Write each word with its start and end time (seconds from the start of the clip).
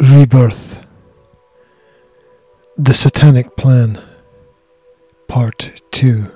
Rebirth 0.00 0.82
The 2.78 2.94
Satanic 2.94 3.54
Plan 3.58 4.02
Part 5.28 5.82
2 5.90 6.32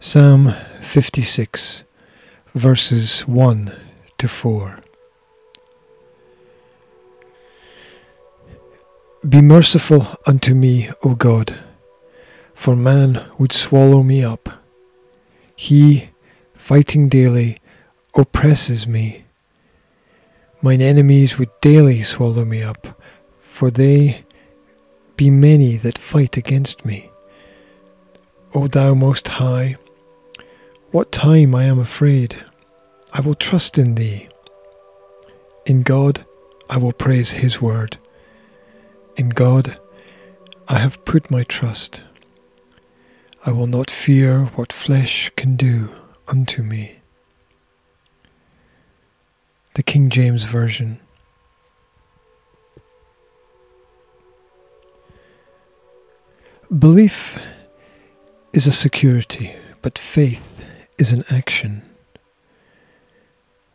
Psalm 0.00 0.52
56 0.80 1.84
verses 2.54 3.20
1 3.28 3.76
to 4.18 4.26
4 4.26 4.80
Be 9.28 9.40
merciful 9.40 10.08
unto 10.26 10.52
me, 10.52 10.90
O 11.04 11.14
God, 11.14 11.60
for 12.54 12.74
man 12.74 13.24
would 13.38 13.52
swallow 13.52 14.02
me 14.02 14.24
up. 14.24 14.48
He, 15.54 16.08
fighting 16.56 17.08
daily, 17.08 17.58
oppresses 18.16 18.88
me. 18.88 19.26
Mine 20.64 20.80
enemies 20.80 21.38
would 21.38 21.50
daily 21.60 22.04
swallow 22.04 22.44
me 22.44 22.62
up, 22.62 22.96
for 23.40 23.68
they 23.68 24.24
be 25.16 25.28
many 25.28 25.76
that 25.78 25.98
fight 25.98 26.36
against 26.36 26.84
me. 26.84 27.10
O 28.54 28.68
thou 28.68 28.94
most 28.94 29.26
high, 29.26 29.76
what 30.92 31.10
time 31.10 31.52
I 31.52 31.64
am 31.64 31.80
afraid, 31.80 32.36
I 33.12 33.20
will 33.22 33.34
trust 33.34 33.76
in 33.76 33.96
thee. 33.96 34.28
In 35.66 35.82
God 35.82 36.24
I 36.70 36.76
will 36.78 36.92
praise 36.92 37.32
his 37.32 37.60
word. 37.60 37.98
In 39.16 39.30
God 39.30 39.80
I 40.68 40.78
have 40.78 41.04
put 41.04 41.28
my 41.28 41.42
trust. 41.42 42.04
I 43.44 43.50
will 43.50 43.66
not 43.66 43.90
fear 43.90 44.44
what 44.54 44.72
flesh 44.72 45.32
can 45.34 45.56
do 45.56 45.90
unto 46.28 46.62
me 46.62 47.01
the 49.74 49.82
King 49.82 50.10
James 50.10 50.44
Version. 50.44 51.00
Belief 56.78 57.38
is 58.52 58.66
a 58.66 58.72
security, 58.72 59.54
but 59.80 59.98
faith 59.98 60.64
is 60.98 61.12
an 61.12 61.24
action. 61.30 61.82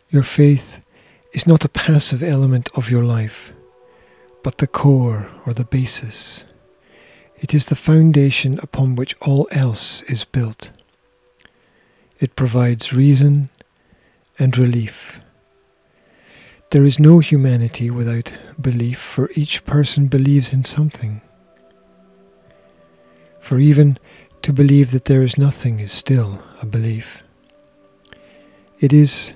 Your 0.10 0.24
faith 0.24 0.82
is 1.34 1.48
not 1.48 1.66
a 1.66 1.70
passive 1.70 2.22
element 2.22 2.70
of 2.76 2.92
your 2.92 3.04
life, 3.04 3.52
but 4.44 4.60
the 4.60 4.68
core 4.68 5.32
or 5.46 5.54
the 5.54 5.66
basis. 5.66 6.46
It 7.36 7.54
is 7.54 7.66
the 7.66 7.76
foundation 7.76 8.60
upon 8.64 8.96
which 8.96 9.16
all 9.22 9.48
else 9.52 10.02
is 10.04 10.26
built. 10.26 10.72
It 12.20 12.36
provides 12.36 12.94
reason 12.94 13.50
and 14.40 14.58
relief. 14.58 15.20
There 16.72 16.84
is 16.84 17.00
no 17.00 17.20
humanity 17.20 17.90
without 17.90 18.34
belief, 18.60 19.00
for 19.00 19.30
each 19.36 19.66
person 19.66 20.08
believes 20.08 20.52
in 20.52 20.66
something. 20.66 21.22
For 23.40 23.58
even 23.58 23.98
to 24.42 24.52
believe 24.52 24.92
that 24.92 25.06
there 25.06 25.24
is 25.24 25.38
nothing 25.38 25.80
is 25.80 25.94
still 25.94 26.44
a 26.62 26.66
belief. 26.66 27.24
It 28.80 28.92
is 28.92 29.34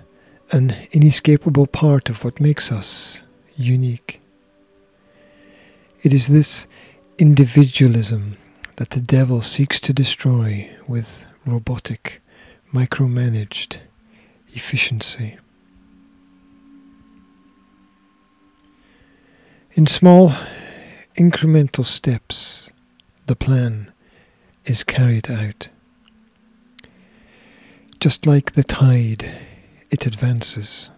an 0.51 0.75
inescapable 0.91 1.67
part 1.67 2.09
of 2.09 2.25
what 2.25 2.41
makes 2.41 2.69
us 2.69 3.21
unique. 3.55 4.19
It 6.03 6.11
is 6.11 6.27
this 6.27 6.67
individualism 7.17 8.35
that 8.75 8.89
the 8.89 8.99
devil 8.99 9.39
seeks 9.41 9.79
to 9.81 9.93
destroy 9.93 10.69
with 10.85 11.23
robotic, 11.45 12.21
micromanaged 12.73 13.77
efficiency. 14.53 15.37
In 19.73 19.87
small, 19.87 20.33
incremental 21.17 21.85
steps, 21.85 22.69
the 23.27 23.37
plan 23.37 23.93
is 24.65 24.83
carried 24.83 25.31
out. 25.31 25.69
Just 28.01 28.27
like 28.27 28.51
the 28.51 28.63
tide, 28.63 29.31
it 29.89 30.05
advances. 30.05 30.91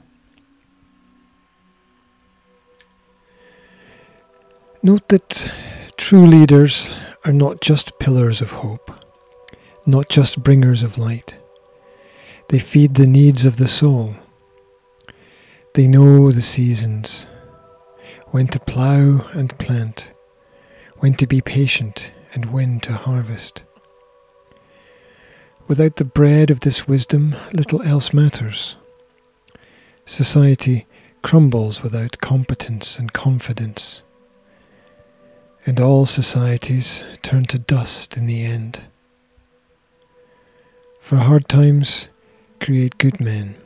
Note 4.81 5.07
that 5.09 5.51
true 5.97 6.25
leaders 6.25 6.89
are 7.25 7.31
not 7.31 7.61
just 7.61 7.99
pillars 7.99 8.41
of 8.41 8.53
hope, 8.53 8.89
not 9.85 10.09
just 10.09 10.41
bringers 10.41 10.81
of 10.81 10.97
light. 10.97 11.35
They 12.49 12.57
feed 12.57 12.95
the 12.95 13.05
needs 13.05 13.45
of 13.45 13.57
the 13.57 13.67
soul. 13.67 14.15
They 15.75 15.87
know 15.87 16.31
the 16.31 16.41
seasons 16.41 17.27
when 18.33 18.47
to 18.47 18.59
plough 18.59 19.29
and 19.33 19.55
plant, 19.59 20.11
when 20.97 21.13
to 21.13 21.27
be 21.27 21.39
patient 21.39 22.11
and 22.33 22.51
when 22.51 22.79
to 22.79 22.91
harvest. 22.91 23.61
Without 25.67 25.97
the 25.97 26.03
bread 26.03 26.49
of 26.49 26.61
this 26.61 26.87
wisdom, 26.87 27.35
little 27.53 27.83
else 27.83 28.11
matters. 28.11 28.75
Society 30.07 30.87
crumbles 31.21 31.83
without 31.83 32.21
competence 32.21 32.97
and 32.97 33.13
confidence, 33.13 34.01
and 35.67 35.79
all 35.79 36.07
societies 36.07 37.03
turn 37.21 37.45
to 37.45 37.59
dust 37.59 38.17
in 38.17 38.25
the 38.25 38.43
end. 38.43 38.81
For 40.99 41.17
hard 41.17 41.47
times 41.47 42.09
create 42.59 42.97
good 42.97 43.19
men, 43.19 43.57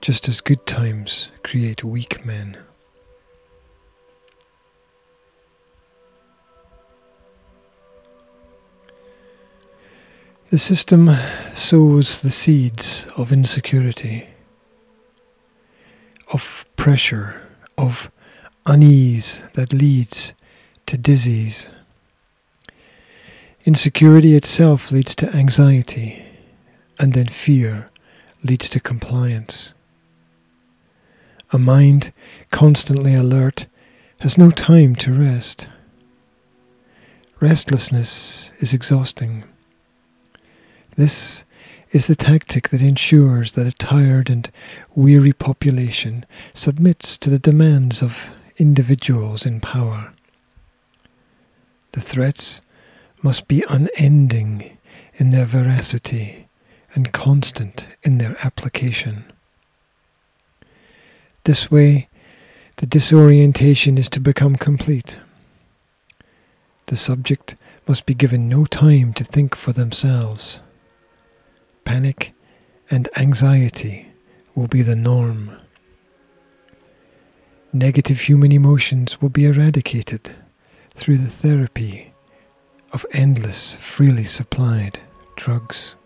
just 0.00 0.30
as 0.30 0.40
good 0.40 0.64
times 0.64 1.30
create 1.44 1.84
weak 1.84 2.24
men. 2.24 2.56
The 10.48 10.58
system 10.58 11.10
sows 11.54 12.22
the 12.22 12.30
seeds 12.30 13.08
of 13.16 13.32
insecurity, 13.32 14.28
of 16.32 16.64
pressure, 16.76 17.42
of 17.76 18.12
unease 18.64 19.42
that 19.54 19.72
leads 19.72 20.34
to 20.86 20.96
disease. 20.96 21.68
Insecurity 23.64 24.36
itself 24.36 24.92
leads 24.92 25.16
to 25.16 25.34
anxiety, 25.34 26.24
and 26.96 27.12
then 27.12 27.26
fear 27.26 27.90
leads 28.44 28.68
to 28.68 28.78
compliance. 28.78 29.74
A 31.52 31.58
mind 31.58 32.12
constantly 32.52 33.14
alert 33.14 33.66
has 34.20 34.38
no 34.38 34.52
time 34.52 34.94
to 34.94 35.12
rest. 35.12 35.66
Restlessness 37.40 38.52
is 38.60 38.72
exhausting. 38.72 39.42
This 40.96 41.44
is 41.92 42.06
the 42.06 42.16
tactic 42.16 42.70
that 42.70 42.80
ensures 42.80 43.52
that 43.52 43.66
a 43.66 43.72
tired 43.72 44.30
and 44.30 44.50
weary 44.94 45.34
population 45.34 46.24
submits 46.54 47.18
to 47.18 47.28
the 47.28 47.38
demands 47.38 48.02
of 48.02 48.30
individuals 48.56 49.44
in 49.44 49.60
power. 49.60 50.10
The 51.92 52.00
threats 52.00 52.62
must 53.22 53.46
be 53.46 53.62
unending 53.68 54.78
in 55.16 55.30
their 55.30 55.44
veracity 55.44 56.48
and 56.94 57.12
constant 57.12 57.88
in 58.02 58.16
their 58.16 58.36
application. 58.42 59.30
This 61.44 61.70
way, 61.70 62.08
the 62.76 62.86
disorientation 62.86 63.98
is 63.98 64.08
to 64.10 64.20
become 64.20 64.56
complete. 64.56 65.18
The 66.86 66.96
subject 66.96 67.54
must 67.86 68.06
be 68.06 68.14
given 68.14 68.48
no 68.48 68.64
time 68.64 69.12
to 69.14 69.24
think 69.24 69.54
for 69.54 69.72
themselves 69.72 70.60
panic, 71.86 72.34
and 72.90 73.08
anxiety 73.16 74.08
will 74.54 74.66
be 74.66 74.82
the 74.82 74.96
norm. 74.96 75.56
Negative 77.72 78.20
human 78.20 78.52
emotions 78.52 79.22
will 79.22 79.30
be 79.30 79.46
eradicated 79.46 80.34
through 80.94 81.16
the 81.16 81.30
therapy 81.30 82.12
of 82.92 83.06
endless, 83.12 83.76
freely 83.76 84.24
supplied 84.24 85.00
drugs. 85.36 85.96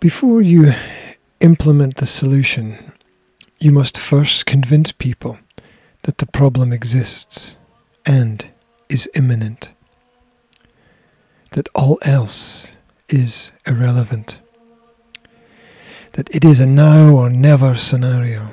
Before 0.00 0.42
you 0.42 0.72
implement 1.40 1.96
the 1.96 2.06
solution, 2.06 2.92
you 3.58 3.72
must 3.72 3.96
first 3.96 4.44
convince 4.44 4.92
people 4.92 5.38
that 6.02 6.18
the 6.18 6.26
problem 6.26 6.72
exists 6.72 7.56
and 8.04 8.50
is 8.88 9.08
imminent, 9.14 9.72
that 11.52 11.68
all 11.74 11.98
else 12.02 12.68
is 13.08 13.52
irrelevant, 13.66 14.38
that 16.12 16.34
it 16.34 16.44
is 16.44 16.60
a 16.60 16.66
now 16.66 17.14
or 17.14 17.30
never 17.30 17.74
scenario. 17.74 18.50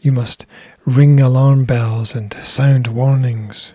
You 0.00 0.12
must 0.12 0.46
ring 0.84 1.20
alarm 1.20 1.64
bells 1.64 2.14
and 2.14 2.32
sound 2.42 2.88
warnings, 2.88 3.74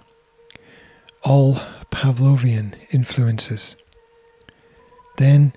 all 1.23 1.59
Pavlovian 1.91 2.75
influences. 2.91 3.75
Then 5.17 5.53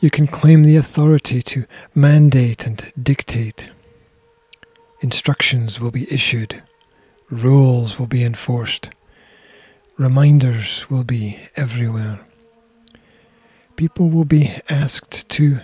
you 0.00 0.10
can 0.10 0.26
claim 0.26 0.62
the 0.62 0.76
authority 0.76 1.42
to 1.42 1.64
mandate 1.94 2.66
and 2.66 2.92
dictate. 3.00 3.68
Instructions 5.00 5.80
will 5.80 5.90
be 5.90 6.12
issued, 6.12 6.62
rules 7.32 7.98
will 7.98 8.06
be 8.06 8.22
enforced, 8.22 8.90
reminders 9.96 10.88
will 10.90 11.04
be 11.04 11.38
everywhere. 11.56 12.20
People 13.76 14.10
will 14.10 14.26
be 14.26 14.54
asked 14.68 15.28
to 15.30 15.60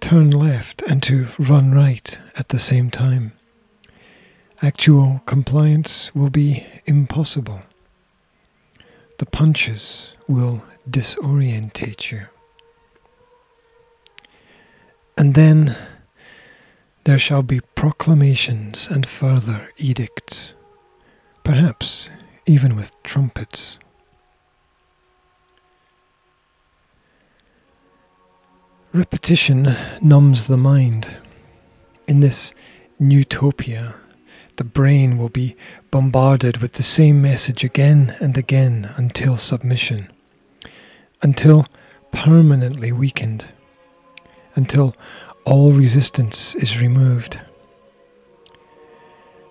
turn 0.00 0.30
left 0.30 0.82
and 0.82 1.02
to 1.02 1.28
run 1.38 1.72
right 1.72 2.18
at 2.36 2.50
the 2.50 2.58
same 2.58 2.90
time. 2.90 3.32
Actual 4.62 5.22
compliance 5.26 6.14
will 6.14 6.30
be 6.30 6.66
impossible. 6.84 7.62
The 9.18 9.26
punches 9.26 10.14
will 10.28 10.62
disorientate 10.88 12.10
you. 12.10 12.26
And 15.16 15.34
then 15.34 15.74
there 17.04 17.18
shall 17.18 17.42
be 17.42 17.60
proclamations 17.74 18.86
and 18.88 19.06
further 19.06 19.68
edicts, 19.78 20.54
perhaps 21.46 22.10
even 22.46 22.74
with 22.74 22.90
trumpets. 23.04 23.78
Repetition 28.92 29.76
numbs 30.02 30.48
the 30.48 30.56
mind. 30.56 31.18
In 32.08 32.18
this 32.18 32.52
utopia, 32.98 33.94
the 34.56 34.64
brain 34.64 35.18
will 35.18 35.28
be 35.28 35.54
bombarded 35.92 36.56
with 36.56 36.72
the 36.72 36.82
same 36.82 37.22
message 37.22 37.62
again 37.62 38.16
and 38.18 38.36
again 38.36 38.90
until 38.96 39.36
submission, 39.36 40.10
until 41.22 41.64
permanently 42.10 42.90
weakened, 42.90 43.44
until 44.56 44.96
all 45.44 45.70
resistance 45.70 46.56
is 46.56 46.80
removed, 46.80 47.38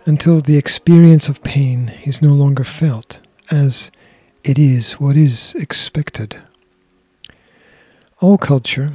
until 0.05 0.39
the 0.39 0.57
experience 0.57 1.27
of 1.27 1.43
pain 1.43 1.93
is 2.03 2.21
no 2.21 2.33
longer 2.33 2.63
felt 2.63 3.21
as 3.51 3.91
it 4.43 4.57
is 4.57 4.93
what 4.93 5.17
is 5.17 5.55
expected. 5.55 6.39
All 8.21 8.37
culture 8.37 8.93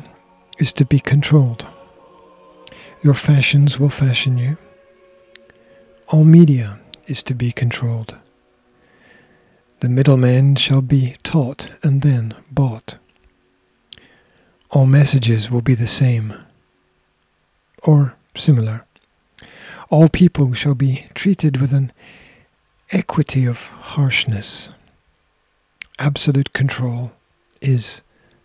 is 0.58 0.72
to 0.74 0.84
be 0.84 1.00
controlled. 1.00 1.66
Your 3.02 3.14
fashions 3.14 3.78
will 3.78 3.90
fashion 3.90 4.38
you 4.38 4.56
all 6.10 6.24
media 6.24 6.80
is 7.06 7.22
to 7.22 7.34
be 7.34 7.52
controlled. 7.52 8.18
The 9.78 9.88
middleman 9.88 10.56
shall 10.56 10.82
be 10.82 11.14
taught 11.22 11.70
and 11.84 12.02
then 12.02 12.34
bought. 12.50 12.98
All 14.70 14.86
messages 14.86 15.50
will 15.50 15.62
be 15.62 15.74
the 15.74 15.86
same 15.86 16.34
or 17.84 18.16
similar. 18.36 18.84
All 19.90 20.08
people 20.08 20.54
shall 20.54 20.76
be 20.76 21.06
treated 21.14 21.60
with 21.60 21.72
an 21.72 21.92
equity 22.92 23.44
of 23.44 23.66
harshness. 23.66 24.68
Absolute 25.98 26.52
control 26.52 27.10
is 27.60 28.02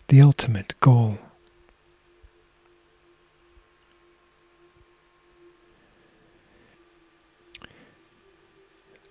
the 0.08 0.20
ultimate 0.20 0.74
goal. 0.80 1.18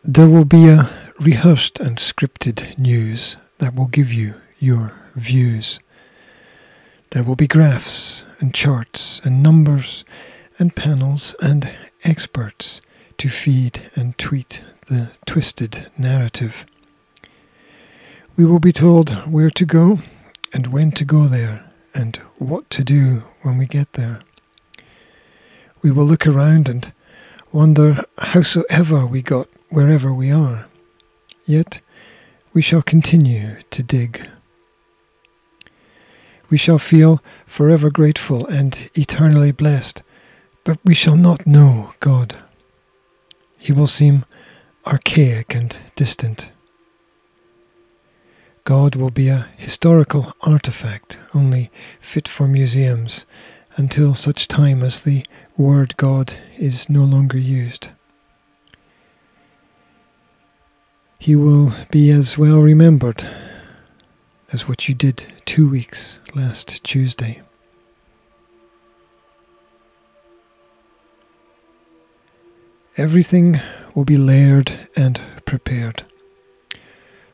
There 0.04 0.28
will 0.28 0.46
be 0.46 0.68
a 0.68 0.90
rehearsed 1.22 1.80
and 1.80 1.98
scripted 1.98 2.78
news 2.78 3.38
that 3.60 3.76
will 3.76 3.88
give 3.88 4.12
you 4.12 4.36
your 4.60 4.94
views. 5.16 5.80
There 7.12 7.24
will 7.24 7.38
be 7.38 7.48
graphs 7.48 8.26
and 8.40 8.54
charts 8.54 9.22
and 9.24 9.42
numbers 9.42 10.04
and 10.60 10.76
panels 10.76 11.34
and 11.42 11.72
experts 12.06 12.82
to 13.18 13.30
feed 13.30 13.90
and 13.96 14.18
tweet 14.18 14.62
the 14.88 15.12
twisted 15.26 15.88
narrative. 15.98 16.66
We 18.38 18.46
will 18.46 18.60
be 18.60 18.72
told 18.72 19.12
where 19.32 19.50
to 19.50 19.66
go 19.66 20.00
and 20.54 20.68
when 20.68 20.92
to 20.92 21.06
go 21.06 21.26
there 21.26 21.72
and 21.94 22.18
what 22.38 22.70
to 22.72 22.84
do 22.84 23.24
when 23.42 23.58
we 23.58 23.66
get 23.66 23.94
there. 23.94 24.22
We 25.82 25.92
will 25.92 26.06
look 26.06 26.28
around 26.28 26.70
and 26.70 26.92
wonder 27.52 28.04
howsoever 28.18 29.06
we 29.06 29.22
got 29.22 29.48
wherever 29.70 30.14
we 30.14 30.32
are. 30.32 30.68
Yet 31.46 31.80
we 32.54 32.62
shall 32.62 32.82
continue 32.82 33.58
to 33.72 33.84
dig. 33.84 34.30
We 36.50 36.58
shall 36.58 36.80
feel 36.80 37.24
forever 37.46 37.90
grateful 37.90 38.46
and 38.48 38.90
eternally 38.94 39.52
blessed, 39.52 40.04
but 40.66 40.80
we 40.84 40.94
shall 40.94 41.16
not 41.16 41.48
know 41.48 41.92
God. 42.02 42.36
He 43.58 43.72
will 43.72 43.88
seem 43.88 44.26
archaic 44.86 45.56
and 45.56 45.78
distant. 45.96 46.52
God 48.66 48.96
will 48.96 49.12
be 49.12 49.30
a 49.30 49.48
historical 49.58 50.34
artifact, 50.42 51.20
only 51.36 51.70
fit 52.02 52.28
for 52.28 52.48
museums, 52.48 53.28
until 53.78 54.16
such 54.16 54.48
time 54.48 54.82
as 54.82 55.02
the 55.02 55.24
word 55.56 55.96
God 55.98 56.34
is 56.58 56.90
no 56.90 57.04
longer 57.04 57.38
used. 57.38 57.90
He 61.20 61.36
will 61.36 61.74
be 61.92 62.10
as 62.10 62.38
well 62.38 62.60
remembered 62.60 63.28
as 64.52 64.68
what 64.68 64.90
you 64.90 64.96
did 64.96 65.28
two 65.46 65.70
weeks 65.70 66.20
last 66.34 66.84
Tuesday. 66.84 67.42
Everything 72.98 73.60
will 73.94 74.06
be 74.06 74.16
layered 74.16 74.72
and 74.96 75.22
prepared. 75.46 76.04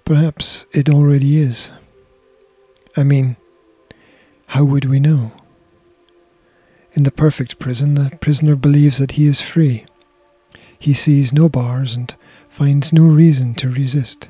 Perhaps 0.06 0.66
it 0.72 0.90
already 0.90 1.40
is. 1.40 1.70
I 2.98 3.04
mean, 3.04 3.36
how 4.48 4.64
would 4.64 4.86
we 4.86 5.00
know? 5.00 5.34
In 6.94 7.04
the 7.04 7.12
perfect 7.12 7.60
prison, 7.60 7.94
the 7.94 8.18
prisoner 8.20 8.56
believes 8.56 8.98
that 8.98 9.12
he 9.12 9.28
is 9.28 9.40
free. 9.40 9.86
He 10.80 10.96
sees 10.96 11.32
no 11.32 11.48
bars 11.48 11.94
and 11.94 12.14
finds 12.50 12.92
no 12.92 13.04
reason 13.04 13.54
to 13.56 13.70
resist. 13.70 14.30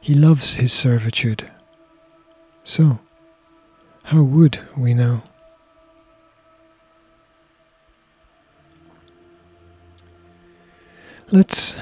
He 0.00 0.14
loves 0.14 0.54
his 0.54 0.72
servitude. 0.72 1.50
So, 2.62 3.00
how 4.04 4.22
would 4.22 4.60
we 4.76 4.94
know? 4.94 5.24
Let's 11.32 11.76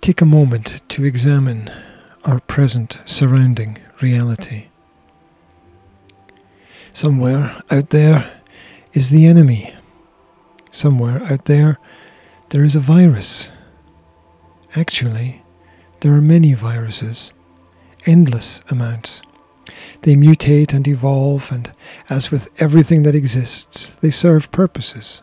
take 0.00 0.20
a 0.20 0.26
moment 0.26 0.80
to 0.88 1.04
examine 1.04 1.70
our 2.24 2.40
present 2.40 3.00
surrounding 3.04 3.78
reality. 4.00 4.68
Somewhere 6.92 7.60
out 7.70 7.90
there, 7.90 8.30
is 8.92 9.10
the 9.10 9.26
enemy. 9.26 9.74
Somewhere 10.70 11.22
out 11.24 11.46
there, 11.46 11.78
there 12.50 12.64
is 12.64 12.76
a 12.76 12.80
virus. 12.80 13.50
Actually, 14.74 15.42
there 16.00 16.12
are 16.12 16.22
many 16.22 16.54
viruses, 16.54 17.32
endless 18.06 18.60
amounts. 18.70 19.22
They 20.02 20.14
mutate 20.14 20.72
and 20.72 20.86
evolve, 20.88 21.52
and 21.52 21.70
as 22.10 22.30
with 22.30 22.50
everything 22.60 23.02
that 23.04 23.14
exists, 23.14 23.92
they 23.96 24.10
serve 24.10 24.50
purposes. 24.52 25.22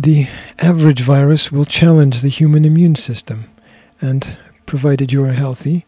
The 0.00 0.28
average 0.60 1.00
virus 1.00 1.50
will 1.50 1.64
challenge 1.64 2.22
the 2.22 2.28
human 2.28 2.64
immune 2.64 2.94
system, 2.94 3.46
and 4.00 4.36
provided 4.64 5.12
you 5.12 5.24
are 5.24 5.32
healthy, 5.32 5.86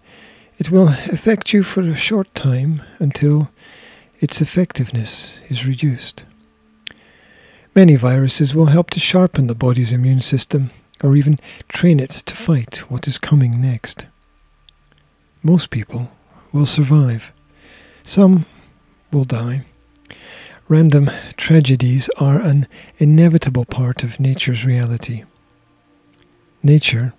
it 0.58 0.68
will 0.68 0.88
affect 0.88 1.52
you 1.52 1.62
for 1.62 1.82
a 1.82 1.94
short 1.94 2.34
time 2.34 2.82
until 2.98 3.52
its 4.18 4.42
effectiveness 4.42 5.38
is 5.48 5.64
reduced. 5.64 6.24
Many 7.72 7.94
viruses 7.94 8.52
will 8.52 8.66
help 8.66 8.90
to 8.90 8.98
sharpen 8.98 9.46
the 9.46 9.54
body's 9.54 9.92
immune 9.92 10.22
system 10.22 10.70
or 11.04 11.14
even 11.14 11.38
train 11.68 12.00
it 12.00 12.10
to 12.10 12.34
fight 12.34 12.78
what 12.90 13.06
is 13.06 13.16
coming 13.16 13.60
next. 13.60 14.06
Most 15.40 15.70
people 15.70 16.10
will 16.52 16.66
survive. 16.66 17.30
Some 18.02 18.44
will 19.12 19.24
die. 19.24 19.66
Random 20.70 21.10
tragedies 21.36 22.08
are 22.20 22.40
an 22.40 22.68
inevitable 22.98 23.64
part 23.64 24.04
of 24.04 24.20
nature's 24.20 24.64
reality. 24.64 25.24
Nature 26.62 27.12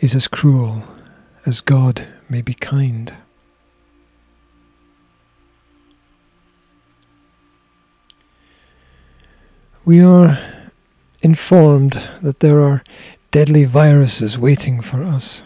is 0.00 0.16
as 0.16 0.26
cruel 0.26 0.82
as 1.46 1.60
God 1.60 2.08
may 2.28 2.42
be 2.42 2.54
kind. 2.54 3.16
We 9.84 10.02
are 10.02 10.40
informed 11.22 12.02
that 12.20 12.40
there 12.40 12.58
are 12.58 12.82
deadly 13.30 13.64
viruses 13.64 14.36
waiting 14.36 14.80
for 14.80 15.04
us, 15.04 15.44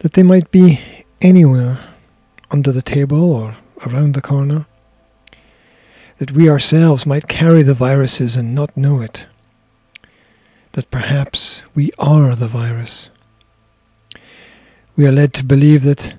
that 0.00 0.14
they 0.14 0.24
might 0.24 0.50
be 0.50 0.80
anywhere 1.22 1.78
under 2.50 2.72
the 2.72 2.82
table 2.82 3.32
or 3.32 3.56
around 3.86 4.14
the 4.14 4.20
corner, 4.20 4.66
that 6.18 6.32
we 6.32 6.48
ourselves 6.48 7.06
might 7.06 7.28
carry 7.28 7.62
the 7.62 7.74
viruses 7.74 8.36
and 8.36 8.54
not 8.54 8.76
know 8.76 9.00
it, 9.00 9.26
that 10.72 10.90
perhaps 10.90 11.62
we 11.74 11.90
are 11.98 12.34
the 12.36 12.48
virus. 12.48 13.10
We 14.96 15.06
are 15.06 15.12
led 15.12 15.32
to 15.34 15.44
believe 15.44 15.82
that 15.82 16.14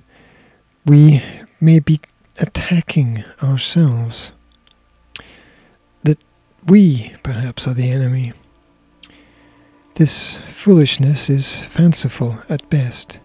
we 0.84 1.22
may 1.60 1.78
be 1.78 2.00
attacking 2.38 3.24
ourselves, 3.42 4.32
that 6.04 6.18
we 6.66 7.14
perhaps 7.22 7.66
are 7.66 7.74
the 7.74 7.90
enemy. 7.90 8.32
This 9.94 10.36
foolishness 10.50 11.30
is 11.30 11.62
fanciful 11.62 12.38
at 12.50 12.68
best, 12.68 13.18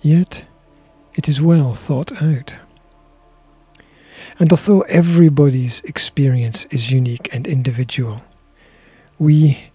yet 0.00 0.44
it 1.14 1.28
is 1.28 1.42
well 1.42 1.74
thought 1.74 2.22
out. 2.22 2.54
And 4.38 4.50
although 4.50 4.80
everybody's 4.82 5.80
experience 5.80 6.64
is 6.66 6.90
unique 6.90 7.28
and 7.32 7.46
individual, 7.46 8.22
we 9.18 9.70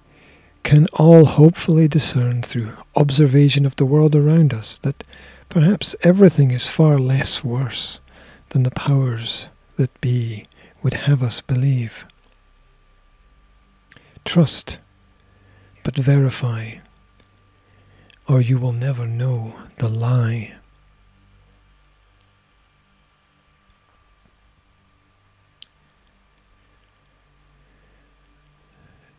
can 0.64 0.88
all 0.94 1.26
hopefully 1.26 1.88
discern 1.88 2.42
through 2.42 2.74
observation 2.96 3.66
of 3.66 3.76
the 3.78 3.86
world 3.86 4.16
around 4.16 4.54
us 4.54 4.78
that 4.80 5.04
perhaps 5.48 5.96
everything 6.04 6.52
is 6.52 6.68
far 6.68 6.98
less 6.98 7.44
worse 7.44 8.02
than 8.50 8.64
the 8.64 8.72
powers 8.72 9.48
that 9.78 10.02
be 10.02 10.46
would 10.84 10.94
have 10.94 11.24
us 11.24 11.40
believe. 11.42 12.06
Trust 14.26 14.78
but 15.84 15.96
verify, 15.96 16.72
or 18.28 18.42
you 18.42 18.58
will 18.58 18.74
never 18.74 19.08
know 19.08 19.56
the 19.78 19.88
lie. 19.88 20.54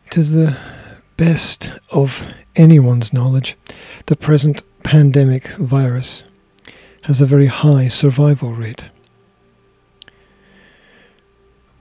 Tis 0.09 0.31
the 0.31 0.57
best 1.17 1.71
of 1.91 2.33
anyone's 2.55 3.13
knowledge, 3.13 3.55
the 4.07 4.15
present 4.15 4.63
pandemic 4.81 5.49
virus 5.57 6.23
has 7.03 7.21
a 7.21 7.27
very 7.27 7.45
high 7.45 7.87
survival 7.87 8.53
rate. 8.53 8.85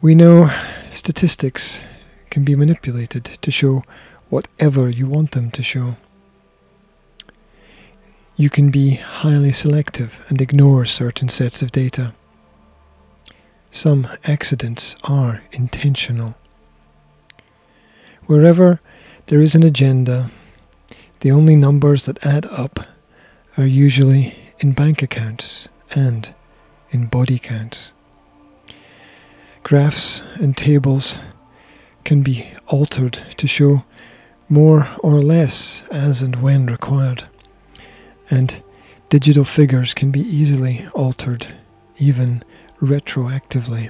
We 0.03 0.15
know 0.15 0.51
statistics 0.91 1.85
can 2.31 2.45
be 2.45 2.55
manipulated 2.55 3.25
to 3.25 3.51
show 3.51 3.83
whatever 4.29 4.91
you 4.91 5.07
want 5.07 5.31
them 5.31 5.51
to 5.53 5.63
show. 5.63 5.97
You 8.37 8.51
can 8.51 8.71
be 8.71 8.97
highly 8.97 9.53
selective 9.53 10.23
and 10.29 10.41
ignore 10.43 10.85
certain 10.85 11.31
sets 11.31 11.63
of 11.63 11.73
data. 11.73 12.13
Some 13.71 14.07
accidents 14.25 14.97
are 15.05 15.43
intentional. 15.53 16.37
Wherever 18.29 18.79
there 19.29 19.41
is 19.41 19.55
an 19.55 19.63
agenda, 19.63 20.31
the 21.21 21.31
only 21.31 21.57
numbers 21.57 22.05
that 22.05 22.27
add 22.27 22.45
up 22.45 22.79
are 23.57 23.65
usually 23.65 24.35
in 24.59 24.73
bank 24.73 25.03
accounts 25.03 25.71
and 25.93 26.35
in 26.91 27.07
body 27.07 27.39
counts. 27.39 27.95
Graphs 29.63 30.23
and 30.35 30.55
tables 30.55 31.19
can 32.05 32.21
be 32.21 32.53
altered 32.67 33.19
to 33.39 33.47
show 33.47 33.85
more 34.47 34.87
or 34.99 35.23
less 35.23 35.85
as 35.91 36.21
and 36.21 36.43
when 36.43 36.67
required, 36.67 37.25
and 38.31 38.63
digital 39.09 39.47
figures 39.47 39.95
can 39.95 40.11
be 40.11 40.21
easily 40.21 40.87
altered, 40.95 41.47
even 41.97 42.45
retroactively. 42.79 43.89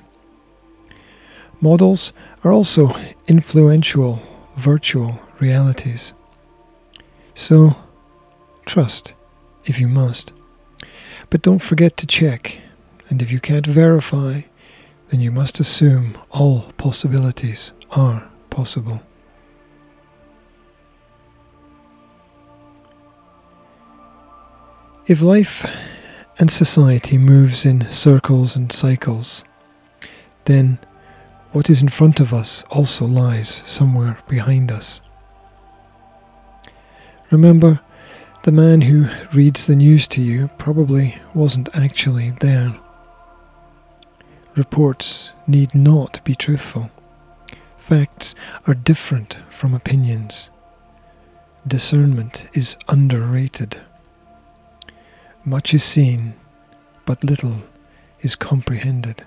Models 1.61 2.13
are 2.45 2.53
also 2.53 2.95
influential 3.27 4.23
virtual 4.57 5.21
realities. 5.41 6.15
So, 7.35 7.77
trust 8.65 9.15
if 9.65 9.81
you 9.81 9.89
must. 9.89 10.33
But 11.31 11.43
don't 11.43 11.63
forget 11.63 11.97
to 11.99 12.07
check, 12.07 12.59
and 13.09 13.21
if 13.21 13.33
you 13.33 13.41
can't 13.41 13.67
verify, 13.67 14.43
then 15.09 15.21
you 15.21 15.31
must 15.31 15.59
assume 15.59 16.17
all 16.31 16.73
possibilities 16.77 17.73
are 17.91 18.29
possible. 18.51 19.03
If 25.07 25.23
life 25.23 25.67
and 26.39 26.51
society 26.51 27.19
moves 27.19 27.65
in 27.65 27.91
circles 27.91 28.55
and 28.55 28.71
cycles, 28.71 29.45
then 30.45 30.79
what 31.53 31.71
is 31.71 31.83
in 31.83 31.89
front 31.89 32.21
of 32.21 32.33
us 32.33 32.63
also 32.71 33.07
lies 33.07 33.49
somewhere 33.49 34.19
behind 34.29 34.71
us. 34.71 35.01
Remember, 37.31 37.81
the 38.45 38.53
man 38.53 38.83
who 38.83 39.09
reads 39.35 39.67
the 39.67 39.77
news 39.77 40.07
to 40.09 40.23
you 40.23 40.49
probably 40.59 41.19
wasn't 41.35 41.75
actually 41.75 42.31
there. 42.41 42.75
Reports 44.55 45.33
need 45.47 45.75
not 45.75 46.23
be 46.25 46.35
truthful. 46.35 46.91
Facts 47.77 48.35
are 48.67 48.75
different 48.75 49.39
from 49.49 49.75
opinions. 49.75 50.51
Discernment 51.67 52.47
is 52.55 52.77
underrated. 52.89 53.81
Much 55.45 55.75
is 55.75 55.85
seen, 55.85 56.35
but 57.05 57.23
little 57.25 57.63
is 58.21 58.37
comprehended. 58.37 59.25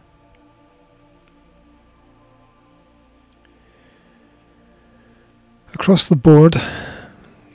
Across 5.73 6.09
the 6.09 6.15
board, 6.15 6.61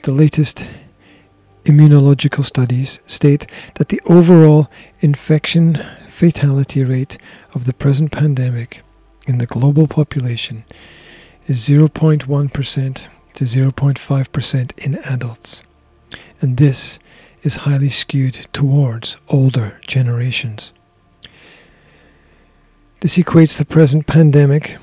the 0.03 0.11
latest 0.11 0.65
immunological 1.65 2.43
studies 2.43 2.99
state 3.05 3.45
that 3.75 3.89
the 3.89 4.01
overall 4.09 4.69
infection 5.01 5.85
fatality 6.09 6.83
rate 6.83 7.17
of 7.53 7.65
the 7.65 7.73
present 7.73 8.11
pandemic 8.11 8.81
in 9.27 9.37
the 9.37 9.45
global 9.45 9.87
population 9.87 10.65
is 11.45 11.67
0.1% 11.67 13.01
to 13.33 13.43
0.5% 13.43 14.77
in 14.79 14.95
adults. 14.95 15.63
And 16.41 16.57
this 16.57 16.99
is 17.43 17.57
highly 17.57 17.89
skewed 17.89 18.47
towards 18.51 19.17
older 19.29 19.79
generations. 19.85 20.73
This 23.01 23.17
equates 23.17 23.59
the 23.59 23.65
present 23.65 24.07
pandemic 24.07 24.77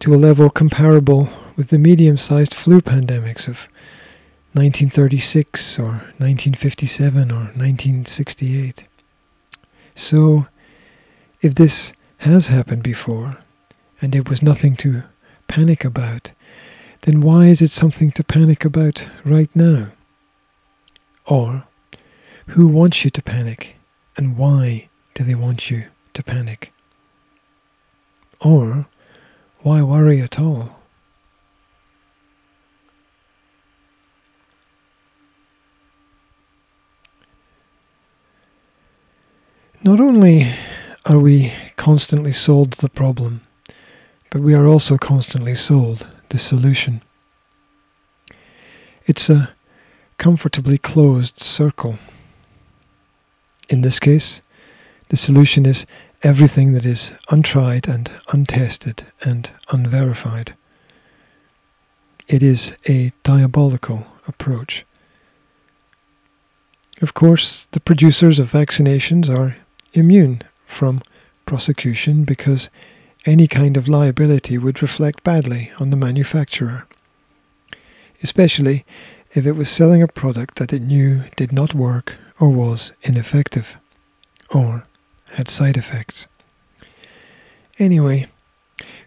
to 0.00 0.14
a 0.14 0.16
level 0.16 0.50
comparable 0.50 1.30
with 1.56 1.68
the 1.68 1.78
medium 1.78 2.16
sized 2.16 2.54
flu 2.54 2.80
pandemics 2.80 3.48
of 3.48 3.66
1936 4.52 5.78
or 5.78 5.90
1957 6.18 7.30
or 7.30 7.44
1968. 7.54 8.84
So, 9.94 10.46
if 11.40 11.54
this 11.54 11.92
has 12.18 12.48
happened 12.48 12.82
before, 12.82 13.38
and 14.00 14.14
it 14.14 14.28
was 14.28 14.42
nothing 14.42 14.76
to 14.76 15.04
panic 15.48 15.84
about, 15.84 16.32
then 17.02 17.20
why 17.20 17.46
is 17.46 17.62
it 17.62 17.70
something 17.70 18.10
to 18.12 18.24
panic 18.24 18.64
about 18.64 19.08
right 19.24 19.54
now? 19.54 19.88
Or, 21.26 21.64
who 22.48 22.68
wants 22.68 23.04
you 23.04 23.10
to 23.10 23.22
panic, 23.22 23.76
and 24.16 24.36
why 24.36 24.88
do 25.14 25.24
they 25.24 25.34
want 25.34 25.70
you 25.70 25.86
to 26.14 26.22
panic? 26.22 26.72
Or, 28.40 28.86
why 29.60 29.82
worry 29.82 30.20
at 30.20 30.38
all? 30.38 30.76
Not 39.86 40.00
only 40.00 40.48
are 41.04 41.20
we 41.20 41.52
constantly 41.76 42.32
sold 42.32 42.72
the 42.72 42.88
problem, 42.88 43.42
but 44.30 44.40
we 44.40 44.52
are 44.52 44.66
also 44.66 44.98
constantly 44.98 45.54
sold 45.54 46.08
the 46.30 46.38
solution. 46.38 47.02
It's 49.04 49.30
a 49.30 49.52
comfortably 50.18 50.76
closed 50.76 51.38
circle. 51.38 52.00
In 53.68 53.82
this 53.82 54.00
case, 54.00 54.42
the 55.10 55.16
solution 55.16 55.64
is 55.64 55.86
everything 56.24 56.72
that 56.72 56.84
is 56.84 57.12
untried 57.30 57.86
and 57.86 58.10
untested 58.32 59.06
and 59.22 59.52
unverified. 59.70 60.56
It 62.26 62.42
is 62.42 62.74
a 62.88 63.12
diabolical 63.22 64.04
approach. 64.26 64.84
Of 67.00 67.14
course, 67.14 67.68
the 67.70 67.78
producers 67.78 68.40
of 68.40 68.50
vaccinations 68.50 69.30
are 69.30 69.54
immune 69.96 70.42
from 70.66 71.02
prosecution 71.44 72.24
because 72.24 72.70
any 73.24 73.48
kind 73.48 73.76
of 73.76 73.88
liability 73.88 74.58
would 74.58 74.82
reflect 74.82 75.24
badly 75.24 75.72
on 75.80 75.90
the 75.90 75.96
manufacturer, 75.96 76.86
especially 78.22 78.84
if 79.34 79.46
it 79.46 79.52
was 79.52 79.68
selling 79.68 80.02
a 80.02 80.08
product 80.08 80.56
that 80.56 80.72
it 80.72 80.82
knew 80.82 81.24
did 81.36 81.52
not 81.52 81.74
work 81.74 82.14
or 82.38 82.50
was 82.50 82.92
ineffective, 83.02 83.76
or 84.54 84.86
had 85.32 85.48
side 85.48 85.76
effects. 85.76 86.28
Anyway, 87.78 88.26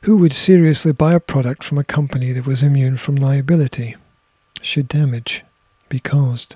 who 0.04 0.18
would 0.18 0.34
seriously 0.34 0.92
buy 0.92 1.14
a 1.14 1.20
product 1.20 1.64
from 1.64 1.78
a 1.78 1.84
company 1.84 2.32
that 2.32 2.46
was 2.46 2.64
immune 2.64 2.98
from 2.98 3.16
liability 3.16 3.96
should 4.62 4.88
damage 4.88 5.44
be 5.90 6.00
caused? 6.00 6.56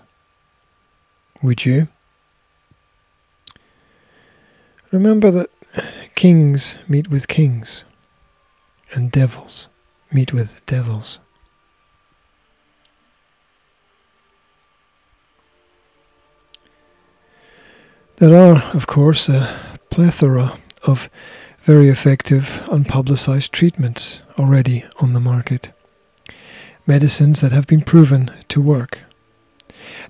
Would 1.41 1.65
you? 1.65 1.87
Remember 4.93 5.31
that 5.31 5.49
kings 6.13 6.75
meet 6.87 7.09
with 7.09 7.27
kings 7.27 7.83
and 8.93 9.11
devils 9.11 9.67
meet 10.11 10.31
with 10.31 10.63
devils. 10.67 11.19
There 18.17 18.35
are, 18.35 18.61
of 18.75 18.85
course, 18.85 19.27
a 19.27 19.79
plethora 19.89 20.59
of 20.83 21.09
very 21.63 21.89
effective 21.89 22.61
unpublicized 22.65 23.49
treatments 23.49 24.21
already 24.37 24.85
on 25.01 25.13
the 25.13 25.19
market. 25.19 25.71
Medicines 26.85 27.41
that 27.41 27.51
have 27.51 27.65
been 27.65 27.81
proven 27.81 28.29
to 28.49 28.61
work. 28.61 28.99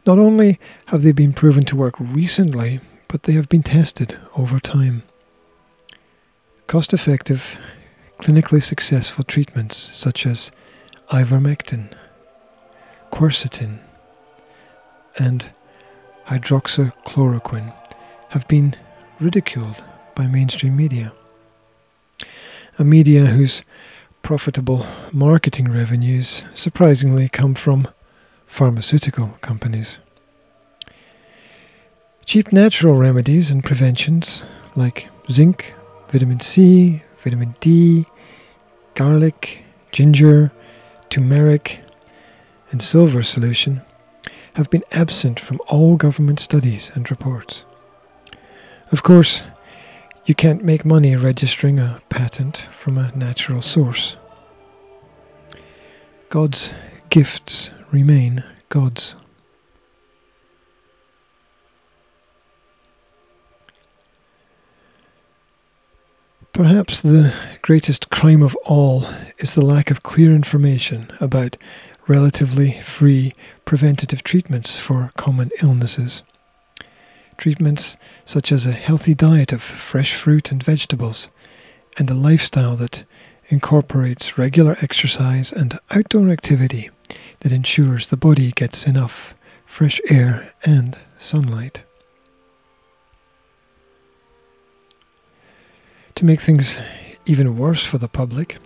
Not 0.06 0.20
only 0.20 0.60
have 0.88 1.04
they 1.04 1.14
been 1.14 1.32
proven 1.32 1.64
to 1.66 1.78
work 1.78 1.96
recently, 1.98 2.82
but 3.14 3.24
they 3.24 3.34
have 3.34 3.48
been 3.48 3.62
tested 3.62 4.18
over 4.36 4.60
time. 4.60 5.04
Cost 6.66 6.94
effective, 6.94 7.60
clinically 8.18 8.60
successful 8.60 9.24
treatments 9.24 9.78
such 9.78 10.26
as 10.26 10.52
ivermectin, 11.12 11.94
quercetin, 13.12 13.82
and 15.20 15.52
hydroxychloroquine 16.26 17.72
have 18.30 18.48
been 18.48 18.76
ridiculed 19.20 19.84
by 20.16 20.26
mainstream 20.26 20.76
media. 20.76 21.14
A 22.80 22.84
media 22.84 23.28
whose 23.28 23.62
profitable 24.24 24.88
marketing 25.12 25.72
revenues 25.72 26.46
surprisingly 26.56 27.30
come 27.30 27.54
from 27.54 27.88
pharmaceutical 28.48 29.38
companies. 29.42 30.00
Cheap 32.26 32.52
natural 32.52 32.96
remedies 32.96 33.52
and 33.52 33.64
preventions 33.64 34.44
like 34.76 35.10
zinc, 35.30 35.74
vitamin 36.08 36.40
C, 36.40 37.04
vitamin 37.20 37.56
D, 37.60 38.06
garlic, 38.96 39.64
ginger, 39.92 40.52
turmeric, 41.10 41.82
and 42.72 42.82
silver 42.82 43.24
solution 43.24 43.82
have 44.56 44.70
been 44.70 44.84
absent 44.92 45.40
from 45.40 45.60
all 45.68 45.96
government 45.98 46.40
studies 46.40 46.92
and 46.96 47.10
reports. 47.12 47.66
Of 48.92 49.04
course, 49.04 49.44
you 50.26 50.34
can't 50.34 50.64
make 50.64 50.86
money 50.86 51.16
registering 51.16 51.78
a 51.78 52.02
patent 52.10 52.58
from 52.72 52.98
a 52.98 53.12
natural 53.16 53.62
source. 53.62 54.16
God's 56.30 56.74
gifts 57.10 57.72
remain 57.92 58.44
God's. 58.70 59.16
Perhaps 66.54 67.02
the 67.02 67.34
greatest 67.64 68.12
crime 68.12 68.44
of 68.44 68.56
all 68.64 69.08
is 69.40 69.56
the 69.56 69.66
lack 69.66 69.90
of 69.90 70.04
clear 70.04 70.36
information 70.36 71.12
about 71.20 71.58
relatively 72.08 72.80
free 72.82 73.34
preventative 73.66 74.24
treatments 74.24 74.78
for 74.78 75.12
common 75.18 75.50
illnesses. 75.64 76.22
Treatments 77.38 77.98
such 78.24 78.52
as 78.52 78.68
a 78.68 78.72
healthy 78.72 79.16
diet 79.16 79.52
of 79.52 79.64
fresh 79.64 80.14
fruit 80.14 80.52
and 80.52 80.62
vegetables, 80.64 81.28
and 81.98 82.08
a 82.12 82.14
lifestyle 82.14 82.76
that 82.76 83.04
incorporates 83.48 84.38
regular 84.38 84.78
exercise 84.80 85.52
and 85.52 85.80
outdoor 85.90 86.30
activity 86.30 86.92
that 87.40 87.52
ensures 87.52 88.10
the 88.10 88.18
body 88.18 88.52
gets 88.52 88.86
enough 88.86 89.34
fresh 89.66 90.00
air 90.12 90.54
and 90.64 91.00
sunlight. 91.18 91.82
To 96.16 96.26
make 96.26 96.42
things 96.42 96.78
even 97.26 97.58
worse 97.58 97.84
for 97.84 97.98
the 97.98 98.08
public, 98.08 98.58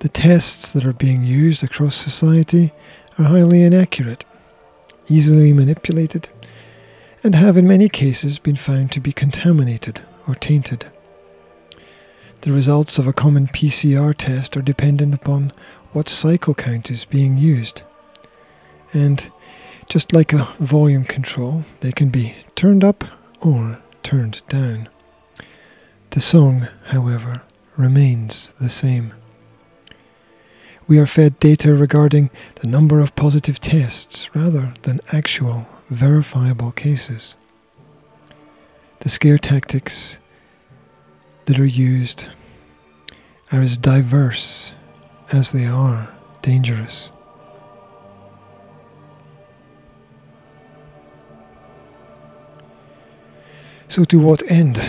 the 0.00 0.08
tests 0.08 0.72
that 0.72 0.84
are 0.84 0.92
being 0.92 1.22
used 1.22 1.62
across 1.62 1.94
society 1.94 2.72
are 3.18 3.26
highly 3.26 3.62
inaccurate, 3.62 4.24
easily 5.08 5.52
manipulated, 5.52 6.30
and 7.22 7.34
have 7.36 7.56
in 7.56 7.68
many 7.68 7.88
cases 7.88 8.38
been 8.38 8.56
found 8.56 8.90
to 8.92 9.00
be 9.00 9.12
contaminated 9.12 10.02
or 10.26 10.34
tainted. 10.34 10.86
The 12.40 12.52
results 12.52 12.98
of 12.98 13.06
a 13.06 13.12
common 13.12 13.46
PCR 13.46 14.14
test 14.14 14.56
are 14.56 14.62
dependent 14.62 15.14
upon 15.14 15.52
what 15.92 16.08
cycle 16.08 16.54
count 16.54 16.90
is 16.90 17.04
being 17.04 17.38
used. 17.38 17.82
And 18.92 19.30
just 19.88 20.12
like 20.12 20.32
a 20.32 20.48
volume 20.58 21.04
control, 21.04 21.64
they 21.80 21.92
can 21.92 22.10
be 22.10 22.34
turned 22.56 22.82
up 22.82 23.04
or 23.40 23.78
turned 24.02 24.42
down. 24.48 24.88
The 26.14 26.20
song, 26.20 26.68
however, 26.84 27.42
remains 27.76 28.54
the 28.60 28.68
same. 28.68 29.14
We 30.86 31.00
are 31.00 31.06
fed 31.06 31.40
data 31.40 31.74
regarding 31.74 32.30
the 32.60 32.68
number 32.68 33.00
of 33.00 33.16
positive 33.16 33.58
tests 33.58 34.32
rather 34.32 34.74
than 34.82 35.00
actual 35.10 35.66
verifiable 35.90 36.70
cases. 36.70 37.34
The 39.00 39.08
scare 39.08 39.38
tactics 39.38 40.20
that 41.46 41.58
are 41.58 41.66
used 41.66 42.26
are 43.50 43.60
as 43.60 43.76
diverse 43.76 44.76
as 45.32 45.50
they 45.50 45.66
are 45.66 46.14
dangerous. 46.42 47.10
So, 53.88 54.04
to 54.04 54.20
what 54.20 54.48
end 54.48 54.80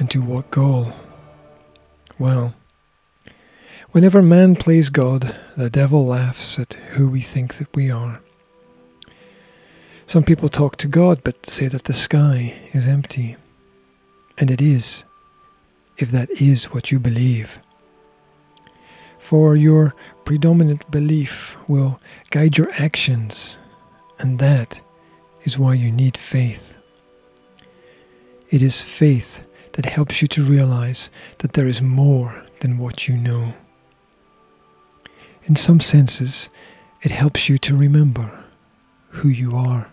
and 0.00 0.10
to 0.10 0.22
what 0.22 0.50
goal? 0.50 0.92
Well, 2.18 2.54
whenever 3.90 4.22
man 4.22 4.56
plays 4.56 4.88
God, 4.88 5.36
the 5.58 5.68
devil 5.68 6.06
laughs 6.06 6.58
at 6.58 6.72
who 6.92 7.08
we 7.08 7.20
think 7.20 7.56
that 7.56 7.76
we 7.76 7.90
are. 7.90 8.22
Some 10.06 10.24
people 10.24 10.48
talk 10.48 10.76
to 10.78 10.88
God 10.88 11.22
but 11.22 11.44
say 11.44 11.68
that 11.68 11.84
the 11.84 11.92
sky 11.92 12.54
is 12.72 12.88
empty. 12.88 13.36
And 14.38 14.50
it 14.50 14.62
is, 14.62 15.04
if 15.98 16.10
that 16.10 16.30
is 16.40 16.72
what 16.72 16.90
you 16.90 16.98
believe. 16.98 17.58
For 19.18 19.54
your 19.54 19.94
predominant 20.24 20.90
belief 20.90 21.56
will 21.68 22.00
guide 22.30 22.56
your 22.56 22.70
actions, 22.78 23.58
and 24.18 24.38
that 24.38 24.80
is 25.42 25.58
why 25.58 25.74
you 25.74 25.92
need 25.92 26.16
faith. 26.16 26.74
It 28.48 28.62
is 28.62 28.80
faith 28.82 29.42
that 29.74 29.86
helps 29.86 30.20
you 30.22 30.28
to 30.28 30.42
realize 30.42 31.10
that 31.38 31.52
there 31.54 31.66
is 31.66 31.80
more 31.80 32.44
than 32.60 32.78
what 32.78 33.08
you 33.08 33.16
know. 33.16 33.54
In 35.44 35.56
some 35.56 35.80
senses, 35.80 36.50
it 37.02 37.10
helps 37.10 37.48
you 37.48 37.58
to 37.58 37.76
remember 37.76 38.44
who 39.10 39.28
you 39.28 39.56
are. 39.56 39.90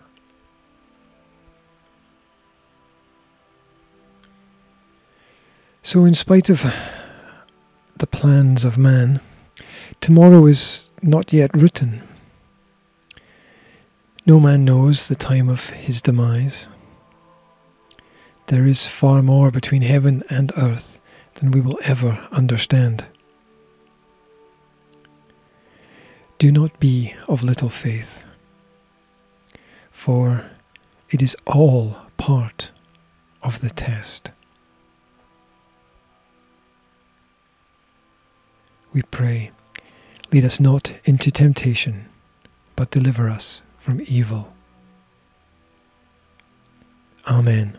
So, 5.82 6.04
in 6.04 6.14
spite 6.14 6.50
of 6.50 6.70
the 7.96 8.06
plans 8.06 8.64
of 8.64 8.76
man, 8.76 9.20
tomorrow 10.00 10.44
is 10.46 10.86
not 11.02 11.32
yet 11.32 11.50
written. 11.54 12.02
No 14.26 14.38
man 14.38 14.66
knows 14.66 15.08
the 15.08 15.16
time 15.16 15.48
of 15.48 15.70
his 15.70 16.02
demise. 16.02 16.68
There 18.48 18.66
is 18.66 18.86
far 18.86 19.22
more 19.22 19.50
between 19.50 19.82
heaven 19.82 20.22
and 20.28 20.52
earth 20.56 21.00
than 21.34 21.50
we 21.50 21.60
will 21.60 21.78
ever 21.82 22.26
understand. 22.32 23.06
Do 26.38 26.52
not 26.52 26.78
be 26.78 27.14
of 27.28 27.42
little 27.42 27.68
faith, 27.70 28.24
for 29.90 30.44
it 31.10 31.22
is 31.22 31.36
all 31.46 31.96
part 32.16 32.70
of 33.42 33.60
the 33.60 33.70
test. 33.70 34.32
we 38.92 39.02
pray, 39.02 39.50
lead 40.32 40.44
us 40.44 40.58
not 40.58 40.92
into 41.04 41.30
temptation, 41.30 42.08
but 42.74 42.90
deliver 42.90 43.28
us 43.28 43.62
from 43.76 44.00
evil. 44.06 44.52
Amen. 47.26 47.78